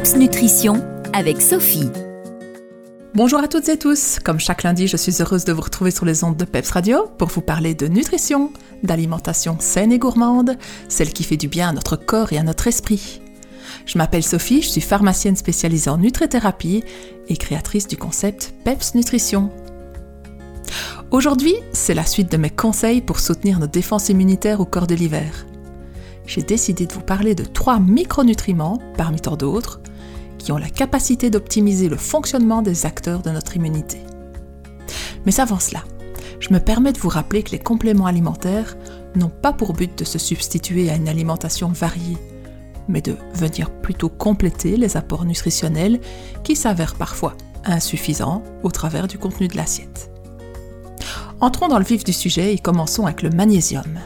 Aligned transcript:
PEPS 0.00 0.16
Nutrition 0.16 0.82
avec 1.12 1.42
Sophie. 1.42 1.90
Bonjour 3.12 3.38
à 3.38 3.48
toutes 3.48 3.68
et 3.68 3.78
tous. 3.78 4.18
Comme 4.24 4.40
chaque 4.40 4.62
lundi, 4.62 4.86
je 4.86 4.96
suis 4.96 5.20
heureuse 5.20 5.44
de 5.44 5.52
vous 5.52 5.60
retrouver 5.60 5.90
sur 5.90 6.06
les 6.06 6.24
ondes 6.24 6.38
de 6.38 6.46
PEPS 6.46 6.70
Radio 6.70 7.06
pour 7.18 7.28
vous 7.28 7.42
parler 7.42 7.74
de 7.74 7.86
nutrition, 7.86 8.50
d'alimentation 8.82 9.58
saine 9.60 9.92
et 9.92 9.98
gourmande, 9.98 10.56
celle 10.88 11.12
qui 11.12 11.22
fait 11.22 11.36
du 11.36 11.48
bien 11.48 11.68
à 11.68 11.72
notre 11.74 11.96
corps 11.96 12.32
et 12.32 12.38
à 12.38 12.42
notre 12.42 12.66
esprit. 12.66 13.20
Je 13.84 13.98
m'appelle 13.98 14.22
Sophie, 14.22 14.62
je 14.62 14.70
suis 14.70 14.80
pharmacienne 14.80 15.36
spécialisée 15.36 15.90
en 15.90 15.98
nutrithérapie 15.98 16.82
et 17.28 17.36
créatrice 17.36 17.86
du 17.86 17.98
concept 17.98 18.54
PEPS 18.64 18.94
Nutrition. 18.94 19.50
Aujourd'hui, 21.10 21.56
c'est 21.74 21.92
la 21.92 22.06
suite 22.06 22.32
de 22.32 22.38
mes 22.38 22.48
conseils 22.48 23.02
pour 23.02 23.20
soutenir 23.20 23.58
nos 23.58 23.66
défenses 23.66 24.08
immunitaires 24.08 24.62
au 24.62 24.64
corps 24.64 24.86
de 24.86 24.94
l'hiver. 24.94 25.44
J'ai 26.24 26.42
décidé 26.42 26.86
de 26.86 26.92
vous 26.94 27.02
parler 27.02 27.34
de 27.34 27.44
trois 27.44 27.80
micronutriments, 27.80 28.80
parmi 28.96 29.20
tant 29.20 29.36
d'autres, 29.36 29.80
qui 30.40 30.52
ont 30.52 30.58
la 30.58 30.70
capacité 30.70 31.30
d'optimiser 31.30 31.88
le 31.88 31.96
fonctionnement 31.96 32.62
des 32.62 32.86
acteurs 32.86 33.22
de 33.22 33.30
notre 33.30 33.56
immunité. 33.56 34.00
Mais 35.26 35.38
avant 35.38 35.60
cela, 35.60 35.84
je 36.40 36.52
me 36.52 36.58
permets 36.58 36.92
de 36.92 36.98
vous 36.98 37.08
rappeler 37.08 37.42
que 37.42 37.50
les 37.50 37.58
compléments 37.58 38.06
alimentaires 38.06 38.76
n'ont 39.14 39.28
pas 39.28 39.52
pour 39.52 39.74
but 39.74 39.96
de 39.98 40.04
se 40.04 40.18
substituer 40.18 40.90
à 40.90 40.96
une 40.96 41.08
alimentation 41.08 41.68
variée, 41.68 42.16
mais 42.88 43.02
de 43.02 43.16
venir 43.34 43.70
plutôt 43.70 44.08
compléter 44.08 44.76
les 44.76 44.96
apports 44.96 45.24
nutritionnels 45.24 46.00
qui 46.42 46.56
s'avèrent 46.56 46.94
parfois 46.94 47.34
insuffisants 47.64 48.42
au 48.62 48.70
travers 48.70 49.06
du 49.06 49.18
contenu 49.18 49.48
de 49.48 49.56
l'assiette. 49.56 50.10
Entrons 51.40 51.68
dans 51.68 51.78
le 51.78 51.84
vif 51.84 52.04
du 52.04 52.12
sujet 52.12 52.54
et 52.54 52.58
commençons 52.58 53.06
avec 53.06 53.22
le 53.22 53.30
magnésium. 53.30 53.98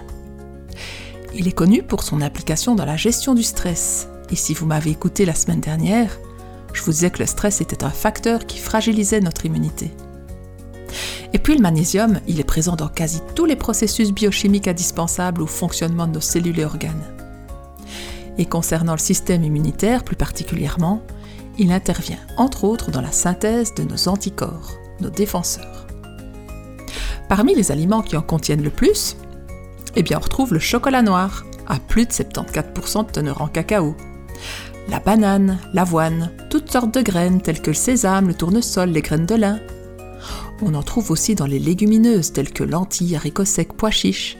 Il 1.34 1.48
est 1.48 1.53
connu 1.53 1.83
pour 1.83 2.03
son 2.03 2.20
implication 2.20 2.75
dans 2.75 2.84
la 2.84 2.97
gestion 2.97 3.34
du 3.34 3.42
stress. 3.42 4.09
Et 4.30 4.37
si 4.37 4.55
vous 4.55 4.66
m'avez 4.66 4.91
écouté 4.91 5.24
la 5.24 5.34
semaine 5.34 5.60
dernière, 5.60 6.19
je 6.73 6.83
vous 6.83 6.91
disais 6.91 7.10
que 7.10 7.20
le 7.20 7.27
stress 7.27 7.60
était 7.60 7.84
un 7.84 7.91
facteur 7.91 8.47
qui 8.47 8.59
fragilisait 8.59 9.20
notre 9.20 9.47
immunité. 9.47 9.91
Et 11.33 11.39
puis 11.39 11.56
le 11.56 11.62
magnésium, 11.62 12.20
il 12.28 12.41
est 12.41 12.45
présent 12.45 12.77
dans 12.77 12.89
quasi 12.89 13.20
tous 13.34 13.45
les 13.45 13.56
processus 13.56 14.12
biochimiques 14.12 14.69
indispensables 14.69 15.42
au 15.42 15.47
fonctionnement 15.47 16.06
de 16.06 16.12
nos 16.12 16.20
cellules 16.20 16.61
et 16.61 16.64
organes. 16.64 17.02
Et 18.39 18.47
concernant 18.47 18.92
le 18.92 18.98
système 18.98 19.45
immunitaire 19.45 20.05
plus 20.05 20.17
particulièrement, 20.17 21.02
il 21.58 21.72
intervient 21.72 22.19
entre 22.36 22.64
autres 22.64 22.91
dans 22.91 23.00
la 23.00 23.12
synthèse 23.12 23.75
de 23.75 23.84
nos 23.84 24.08
anticorps, 24.08 24.72
nos 25.00 25.11
défenseurs. 25.11 25.86
Parmi 27.28 27.55
les 27.55 27.72
aliments 27.72 28.02
qui 28.02 28.17
en 28.17 28.22
contiennent 28.22 28.62
le 28.62 28.70
plus, 28.70 29.17
eh 29.97 30.02
bien 30.02 30.19
on 30.19 30.25
retrouve 30.25 30.52
le 30.52 30.61
chocolat 30.61 31.02
noir, 31.02 31.45
à 31.67 31.78
plus 31.78 32.06
de 32.06 32.12
74% 32.12 33.06
de 33.06 33.11
teneur 33.11 33.41
en 33.41 33.48
cacao, 33.48 33.97
la 34.88 35.00
banane, 35.00 35.58
l'avoine, 35.72 36.30
toutes 36.50 36.70
sortes 36.70 36.94
de 36.94 37.02
graines 37.02 37.40
telles 37.40 37.62
que 37.62 37.70
le 37.70 37.74
sésame, 37.74 38.28
le 38.28 38.34
tournesol, 38.34 38.90
les 38.90 39.02
graines 39.02 39.27
de 39.27 39.34
lin. 39.34 39.60
On 40.62 40.74
en 40.74 40.82
trouve 40.82 41.10
aussi 41.10 41.34
dans 41.34 41.46
les 41.46 41.58
légumineuses 41.58 42.32
telles 42.32 42.52
que 42.52 42.64
lentilles, 42.64 43.16
haricots 43.16 43.44
secs, 43.44 43.72
pois 43.77 43.90
chiches, 43.90 44.36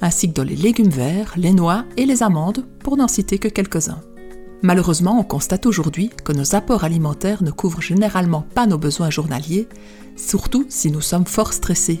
ainsi 0.00 0.28
que 0.28 0.34
dans 0.34 0.44
les 0.44 0.56
légumes 0.56 0.90
verts, 0.90 1.32
les 1.36 1.52
noix 1.52 1.84
et 1.96 2.06
les 2.06 2.22
amandes, 2.22 2.66
pour 2.80 2.96
n'en 2.96 3.08
citer 3.08 3.38
que 3.38 3.48
quelques-uns. 3.48 4.00
Malheureusement, 4.62 5.18
on 5.18 5.24
constate 5.24 5.66
aujourd'hui 5.66 6.10
que 6.24 6.32
nos 6.32 6.54
apports 6.54 6.84
alimentaires 6.84 7.42
ne 7.42 7.50
couvrent 7.50 7.82
généralement 7.82 8.46
pas 8.54 8.66
nos 8.66 8.78
besoins 8.78 9.10
journaliers, 9.10 9.68
surtout 10.16 10.66
si 10.68 10.90
nous 10.90 11.00
sommes 11.00 11.26
fort 11.26 11.52
stressés, 11.52 12.00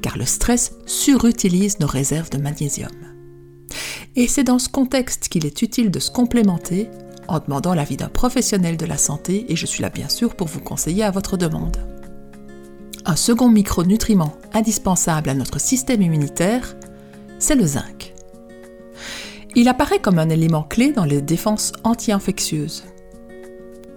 car 0.00 0.16
le 0.16 0.24
stress 0.24 0.72
surutilise 0.86 1.80
nos 1.80 1.86
réserves 1.86 2.30
de 2.30 2.38
magnésium. 2.38 3.15
Et 4.16 4.28
c'est 4.28 4.44
dans 4.44 4.58
ce 4.58 4.70
contexte 4.70 5.28
qu'il 5.28 5.44
est 5.44 5.60
utile 5.60 5.90
de 5.90 6.00
se 6.00 6.10
complémenter 6.10 6.88
en 7.28 7.38
demandant 7.38 7.74
l'avis 7.74 7.98
d'un 7.98 8.08
professionnel 8.08 8.78
de 8.78 8.86
la 8.86 8.96
santé 8.96 9.44
et 9.52 9.56
je 9.56 9.66
suis 9.66 9.82
là 9.82 9.90
bien 9.90 10.08
sûr 10.08 10.34
pour 10.34 10.46
vous 10.46 10.60
conseiller 10.60 11.04
à 11.04 11.10
votre 11.10 11.36
demande. 11.36 11.76
Un 13.04 13.14
second 13.14 13.50
micronutriment 13.50 14.34
indispensable 14.54 15.28
à 15.28 15.34
notre 15.34 15.60
système 15.60 16.00
immunitaire, 16.00 16.76
c'est 17.38 17.56
le 17.56 17.66
zinc. 17.66 18.14
Il 19.54 19.68
apparaît 19.68 20.00
comme 20.00 20.18
un 20.18 20.30
élément 20.30 20.62
clé 20.62 20.92
dans 20.92 21.04
les 21.04 21.20
défenses 21.20 21.72
anti-infectieuses. 21.84 22.84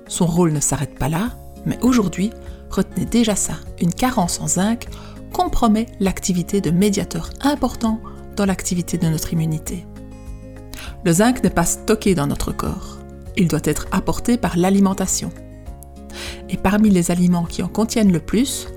Son 0.08 0.26
rôle 0.26 0.52
ne 0.52 0.60
s'arrête 0.60 1.00
pas 1.00 1.10
là, 1.10 1.38
mais 1.66 1.80
aujourd'hui, 1.82 2.32
retenez 2.70 3.06
déjà 3.06 3.36
ça, 3.36 3.54
une 3.82 3.94
carence 3.94 4.42
en 4.42 4.48
zinc 4.48 4.88
compromet 5.32 5.86
l'activité 6.00 6.60
de 6.60 6.72
médiateurs 6.72 7.30
importants 7.42 8.02
dans 8.36 8.46
l'activité 8.46 8.98
de 8.98 9.08
notre 9.08 9.34
immunité. 9.34 9.86
Le 11.06 11.14
zinc 11.14 11.44
n'est 11.44 11.50
pas 11.50 11.66
stocké 11.66 12.14
dans 12.14 12.28
notre 12.28 12.52
corps, 12.52 13.00
il 13.38 13.48
doit 13.48 13.60
être 13.64 13.88
apporté 13.92 14.38
par 14.38 14.58
l'alimentation. 14.58 15.32
Et 16.50 16.58
parmi 16.58 16.90
les 16.90 17.10
aliments 17.10 17.46
qui 17.46 17.64
en 17.64 17.70
contiennent 17.70 18.12
le 18.12 18.20
plus, 18.20 18.68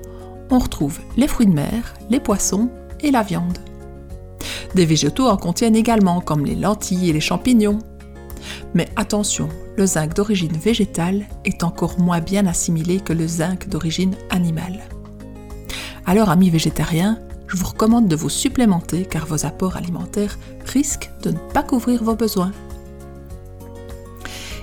on 0.49 0.59
retrouve 0.59 0.99
les 1.17 1.27
fruits 1.27 1.47
de 1.47 1.53
mer, 1.53 1.93
les 2.09 2.21
poissons 2.21 2.69
et 3.01 3.11
la 3.11 3.23
viande. 3.23 3.57
Des 4.73 4.85
végétaux 4.85 5.27
en 5.27 5.37
contiennent 5.37 5.75
également, 5.75 6.21
comme 6.21 6.45
les 6.45 6.55
lentilles 6.55 7.09
et 7.09 7.13
les 7.13 7.19
champignons. 7.19 7.79
Mais 8.73 8.87
attention, 8.95 9.49
le 9.75 9.85
zinc 9.85 10.13
d'origine 10.13 10.57
végétale 10.57 11.25
est 11.43 11.63
encore 11.63 11.99
moins 11.99 12.21
bien 12.21 12.47
assimilé 12.47 12.99
que 12.99 13.13
le 13.13 13.27
zinc 13.27 13.67
d'origine 13.67 14.15
animale. 14.29 14.79
Alors, 16.05 16.29
amis 16.29 16.49
végétariens, 16.49 17.19
je 17.53 17.57
vous 17.59 17.67
recommande 17.67 18.07
de 18.07 18.15
vous 18.15 18.29
supplémenter 18.29 19.05
car 19.05 19.27
vos 19.27 19.45
apports 19.45 19.77
alimentaires 19.77 20.39
risquent 20.65 21.11
de 21.21 21.31
ne 21.31 21.37
pas 21.37 21.61
couvrir 21.61 22.03
vos 22.03 22.15
besoins. 22.15 22.51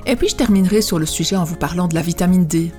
Et 0.06 0.16
puis 0.16 0.28
je 0.28 0.34
terminerai 0.34 0.82
sur 0.82 0.98
le 0.98 1.06
sujet 1.06 1.36
en 1.36 1.44
vous 1.44 1.56
parlant 1.56 1.86
de 1.86 1.94
la 1.94 2.02
vitamine 2.02 2.46
D. 2.46 2.72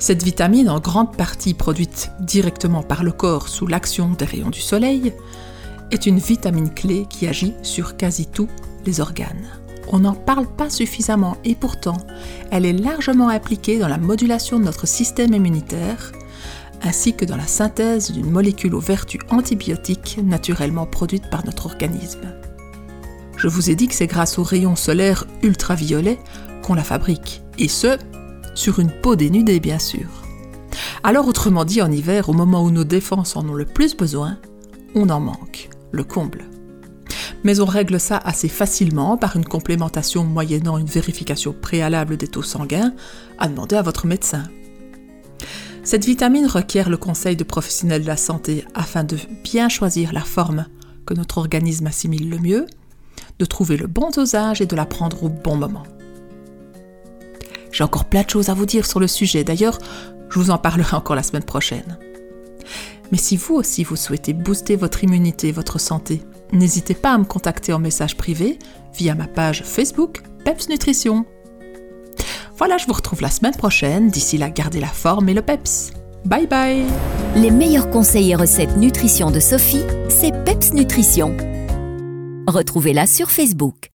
Cette 0.00 0.24
vitamine, 0.24 0.68
en 0.68 0.80
grande 0.80 1.16
partie 1.16 1.54
produite 1.54 2.10
directement 2.20 2.82
par 2.82 3.04
le 3.04 3.12
corps 3.12 3.48
sous 3.48 3.66
l'action 3.66 4.10
des 4.10 4.24
rayons 4.24 4.50
du 4.50 4.60
soleil, 4.60 5.12
est 5.92 6.06
une 6.06 6.18
vitamine 6.18 6.74
clé 6.74 7.06
qui 7.08 7.28
agit 7.28 7.54
sur 7.62 7.96
quasi 7.96 8.26
tous 8.26 8.48
les 8.86 9.00
organes. 9.00 9.46
On 9.92 10.00
n'en 10.00 10.14
parle 10.14 10.48
pas 10.48 10.68
suffisamment 10.68 11.36
et 11.44 11.54
pourtant, 11.54 11.98
elle 12.50 12.66
est 12.66 12.72
largement 12.72 13.28
impliquée 13.28 13.78
dans 13.78 13.88
la 13.88 13.98
modulation 13.98 14.58
de 14.58 14.64
notre 14.64 14.88
système 14.88 15.32
immunitaire, 15.32 16.10
ainsi 16.82 17.14
que 17.14 17.24
dans 17.24 17.36
la 17.36 17.46
synthèse 17.46 18.10
d'une 18.10 18.30
molécule 18.30 18.74
aux 18.74 18.80
vertus 18.80 19.20
antibiotiques 19.30 20.18
naturellement 20.22 20.86
produite 20.86 21.30
par 21.30 21.44
notre 21.44 21.66
organisme. 21.66 22.32
Je 23.36 23.48
vous 23.48 23.70
ai 23.70 23.74
dit 23.74 23.88
que 23.88 23.94
c'est 23.94 24.06
grâce 24.06 24.38
aux 24.38 24.42
rayons 24.42 24.76
solaires 24.76 25.26
ultraviolets 25.42 26.18
qu'on 26.62 26.74
la 26.74 26.84
fabrique, 26.84 27.42
et 27.58 27.68
ce, 27.68 27.98
sur 28.54 28.80
une 28.80 28.90
peau 28.90 29.14
dénudée 29.16 29.60
bien 29.60 29.78
sûr. 29.78 30.06
Alors 31.02 31.28
autrement 31.28 31.64
dit, 31.64 31.82
en 31.82 31.92
hiver, 31.92 32.28
au 32.28 32.32
moment 32.32 32.62
où 32.64 32.70
nos 32.70 32.84
défenses 32.84 33.36
en 33.36 33.48
ont 33.48 33.54
le 33.54 33.64
plus 33.64 33.96
besoin, 33.96 34.38
on 34.94 35.08
en 35.08 35.20
manque, 35.20 35.68
le 35.92 36.04
comble. 36.04 36.44
Mais 37.44 37.60
on 37.60 37.66
règle 37.66 38.00
ça 38.00 38.16
assez 38.16 38.48
facilement 38.48 39.16
par 39.16 39.36
une 39.36 39.44
complémentation 39.44 40.24
moyennant 40.24 40.78
une 40.78 40.86
vérification 40.86 41.52
préalable 41.52 42.16
des 42.16 42.28
taux 42.28 42.42
sanguins 42.42 42.92
à 43.38 43.46
demander 43.48 43.76
à 43.76 43.82
votre 43.82 44.06
médecin. 44.06 44.44
Cette 45.86 46.04
vitamine 46.04 46.48
requiert 46.48 46.90
le 46.90 46.96
conseil 46.96 47.36
de 47.36 47.44
professionnels 47.44 48.02
de 48.02 48.08
la 48.08 48.16
santé 48.16 48.64
afin 48.74 49.04
de 49.04 49.16
bien 49.44 49.68
choisir 49.68 50.12
la 50.12 50.22
forme 50.22 50.66
que 51.06 51.14
notre 51.14 51.38
organisme 51.38 51.86
assimile 51.86 52.28
le 52.28 52.38
mieux, 52.38 52.66
de 53.38 53.44
trouver 53.44 53.76
le 53.76 53.86
bon 53.86 54.10
dosage 54.10 54.60
et 54.60 54.66
de 54.66 54.74
la 54.74 54.84
prendre 54.84 55.22
au 55.22 55.28
bon 55.28 55.54
moment. 55.54 55.84
J'ai 57.70 57.84
encore 57.84 58.06
plein 58.06 58.24
de 58.24 58.30
choses 58.30 58.48
à 58.48 58.54
vous 58.54 58.66
dire 58.66 58.84
sur 58.84 58.98
le 58.98 59.06
sujet, 59.06 59.44
d'ailleurs, 59.44 59.78
je 60.28 60.40
vous 60.40 60.50
en 60.50 60.58
parlerai 60.58 60.96
encore 60.96 61.14
la 61.14 61.22
semaine 61.22 61.44
prochaine. 61.44 61.98
Mais 63.12 63.18
si 63.18 63.36
vous 63.36 63.54
aussi 63.54 63.84
vous 63.84 63.94
souhaitez 63.94 64.32
booster 64.32 64.74
votre 64.74 65.04
immunité 65.04 65.50
et 65.50 65.52
votre 65.52 65.78
santé, 65.78 66.20
n'hésitez 66.52 66.94
pas 66.94 67.14
à 67.14 67.18
me 67.18 67.24
contacter 67.24 67.72
en 67.72 67.78
message 67.78 68.16
privé 68.16 68.58
via 68.92 69.14
ma 69.14 69.28
page 69.28 69.62
Facebook 69.62 70.24
PEPS 70.44 70.68
Nutrition. 70.68 71.26
Voilà, 72.58 72.78
je 72.78 72.86
vous 72.86 72.94
retrouve 72.94 73.20
la 73.20 73.30
semaine 73.30 73.54
prochaine. 73.54 74.08
D'ici 74.08 74.38
là, 74.38 74.48
gardez 74.48 74.80
la 74.80 74.86
forme 74.88 75.28
et 75.28 75.34
le 75.34 75.42
peps. 75.42 75.92
Bye 76.24 76.46
bye 76.46 76.84
Les 77.36 77.50
meilleurs 77.50 77.90
conseils 77.90 78.30
et 78.30 78.34
recettes 78.34 78.76
nutrition 78.76 79.30
de 79.30 79.40
Sophie, 79.40 79.84
c'est 80.08 80.32
PEPS 80.44 80.72
Nutrition. 80.72 81.36
Retrouvez-la 82.48 83.06
sur 83.06 83.30
Facebook. 83.30 83.90